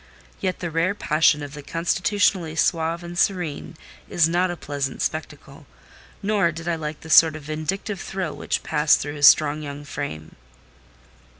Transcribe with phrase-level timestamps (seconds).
[0.39, 3.77] Yet the rare passion of the constitutionally suave and serene,
[4.09, 5.67] is not a pleasant spectacle;
[6.23, 9.85] nor did I like the sort of vindictive thrill which passed through his strong young
[9.85, 10.37] frame.